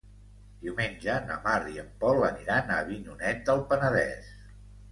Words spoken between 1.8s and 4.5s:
en Pol aniran a Avinyonet del Penedès.